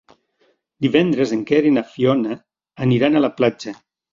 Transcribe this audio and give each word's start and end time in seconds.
Divendres 0.85 1.35
en 1.37 1.43
Quer 1.51 1.61
i 1.73 1.75
na 1.77 1.85
Fiona 1.91 2.35
aniran 2.87 3.17
a 3.21 3.25
la 3.27 3.35
platja. 3.43 3.79